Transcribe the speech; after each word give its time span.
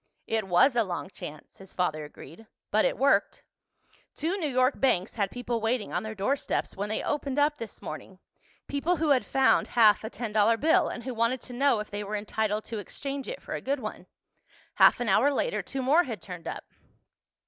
"It 0.25 0.47
was 0.47 0.75
a 0.75 0.83
long 0.83 1.11
chance," 1.11 1.59
his 1.59 1.73
father 1.73 2.03
agreed. 2.03 2.47
"But 2.71 2.85
it 2.85 2.97
worked. 2.97 3.43
Two 4.15 4.35
New 4.37 4.49
York 4.49 4.79
banks 4.79 5.13
had 5.13 5.29
people 5.29 5.61
waiting 5.61 5.93
on 5.93 6.01
their 6.01 6.15
doorsteps 6.15 6.75
when 6.75 6.89
they 6.89 7.03
opened 7.03 7.37
up 7.37 7.59
this 7.59 7.83
morning—people 7.83 8.95
who 8.95 9.09
had 9.09 9.23
found 9.27 9.67
half 9.77 10.03
a 10.03 10.09
ten 10.09 10.33
dollar 10.33 10.57
bill 10.57 10.87
and 10.87 11.03
who 11.03 11.13
wanted 11.13 11.39
to 11.41 11.53
know 11.53 11.79
if 11.81 11.91
they 11.91 12.03
were 12.03 12.15
entitled 12.15 12.63
to 12.63 12.79
exchange 12.79 13.27
it 13.27 13.43
for 13.43 13.53
a 13.53 13.61
good 13.61 13.79
one. 13.79 14.07
Half 14.73 15.01
an 15.01 15.07
hour 15.07 15.31
later 15.31 15.61
two 15.61 15.83
more 15.83 16.05
had 16.05 16.19
turned 16.19 16.47
up. 16.47 16.63